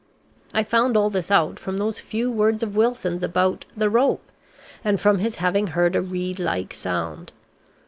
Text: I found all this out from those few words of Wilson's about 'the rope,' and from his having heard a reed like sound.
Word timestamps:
I 0.51 0.63
found 0.63 0.97
all 0.97 1.11
this 1.11 1.29
out 1.29 1.59
from 1.59 1.77
those 1.77 1.99
few 1.99 2.31
words 2.31 2.63
of 2.63 2.75
Wilson's 2.75 3.21
about 3.21 3.65
'the 3.77 3.87
rope,' 3.91 4.31
and 4.83 4.99
from 4.99 5.19
his 5.19 5.35
having 5.35 5.67
heard 5.67 5.95
a 5.95 6.01
reed 6.01 6.39
like 6.39 6.73
sound. 6.73 7.31